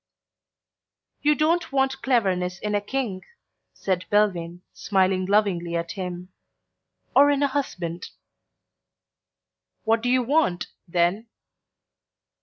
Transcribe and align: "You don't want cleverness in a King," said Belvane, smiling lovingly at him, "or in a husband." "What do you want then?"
"You 1.21 1.35
don't 1.35 1.71
want 1.71 2.01
cleverness 2.01 2.57
in 2.57 2.73
a 2.73 2.81
King," 2.81 3.21
said 3.75 4.05
Belvane, 4.09 4.61
smiling 4.73 5.27
lovingly 5.27 5.75
at 5.75 5.91
him, 5.91 6.29
"or 7.15 7.29
in 7.29 7.43
a 7.43 7.47
husband." 7.47 8.07
"What 9.83 10.01
do 10.01 10.09
you 10.09 10.23
want 10.23 10.65
then?" 10.87 11.27